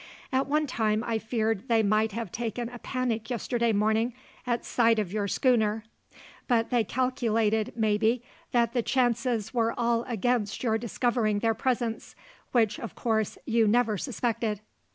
At 0.31 0.47
one 0.47 0.65
time 0.65 1.03
I 1.05 1.19
feared 1.19 1.67
they 1.67 1.83
might 1.83 2.11
have 2.11 2.31
taken 2.31 2.69
a 2.69 2.79
panic 2.79 3.29
yesterday 3.29 3.71
morning 3.71 4.15
at 4.47 4.65
sight 4.65 4.97
of 4.97 5.13
your 5.13 5.27
schooner; 5.27 5.83
but 6.47 6.71
they 6.71 6.83
calculated, 6.83 7.71
maybe, 7.75 8.23
that 8.51 8.73
the 8.73 8.81
chances 8.81 9.53
were 9.53 9.75
all 9.79 10.01
against 10.07 10.63
your 10.63 10.79
discovering 10.79 11.37
their 11.37 11.53
presence, 11.53 12.15
which, 12.51 12.79
of 12.79 12.95
course, 12.95 13.37
you 13.45 13.67
never 13.67 13.95
suspected." 13.95 14.61